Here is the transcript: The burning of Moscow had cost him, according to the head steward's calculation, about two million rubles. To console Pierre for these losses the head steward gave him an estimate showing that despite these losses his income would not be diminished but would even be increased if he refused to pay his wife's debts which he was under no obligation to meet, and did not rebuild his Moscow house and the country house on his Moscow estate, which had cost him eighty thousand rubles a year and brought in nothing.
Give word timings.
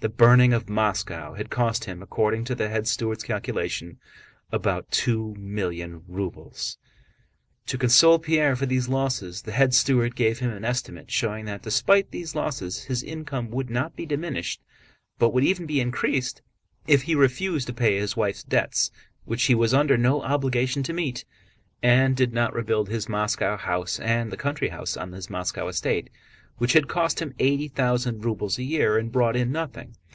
The 0.00 0.10
burning 0.10 0.52
of 0.52 0.68
Moscow 0.68 1.32
had 1.34 1.48
cost 1.50 1.86
him, 1.86 2.02
according 2.02 2.44
to 2.44 2.54
the 2.54 2.68
head 2.68 2.86
steward's 2.86 3.24
calculation, 3.24 3.98
about 4.52 4.90
two 4.90 5.34
million 5.38 6.04
rubles. 6.06 6.76
To 7.68 7.78
console 7.78 8.18
Pierre 8.18 8.54
for 8.56 8.66
these 8.66 8.90
losses 8.90 9.40
the 9.42 9.52
head 9.52 9.72
steward 9.74 10.14
gave 10.14 10.38
him 10.40 10.50
an 10.52 10.66
estimate 10.66 11.10
showing 11.10 11.46
that 11.46 11.62
despite 11.62 12.10
these 12.10 12.34
losses 12.36 12.84
his 12.84 13.02
income 13.02 13.50
would 13.52 13.70
not 13.70 13.96
be 13.96 14.04
diminished 14.06 14.60
but 15.18 15.30
would 15.30 15.44
even 15.44 15.64
be 15.64 15.80
increased 15.80 16.42
if 16.86 17.04
he 17.04 17.14
refused 17.14 17.66
to 17.68 17.72
pay 17.72 17.96
his 17.98 18.16
wife's 18.18 18.44
debts 18.44 18.90
which 19.24 19.44
he 19.44 19.54
was 19.54 19.72
under 19.74 19.96
no 19.96 20.20
obligation 20.22 20.82
to 20.84 20.92
meet, 20.92 21.24
and 21.82 22.14
did 22.16 22.34
not 22.34 22.54
rebuild 22.54 22.90
his 22.90 23.08
Moscow 23.08 23.56
house 23.56 23.98
and 23.98 24.30
the 24.30 24.36
country 24.36 24.68
house 24.68 24.94
on 24.96 25.12
his 25.12 25.30
Moscow 25.30 25.66
estate, 25.68 26.10
which 26.58 26.72
had 26.72 26.88
cost 26.88 27.20
him 27.20 27.34
eighty 27.38 27.68
thousand 27.68 28.24
rubles 28.24 28.56
a 28.56 28.62
year 28.62 28.96
and 28.96 29.12
brought 29.12 29.36
in 29.36 29.52
nothing. 29.52 29.94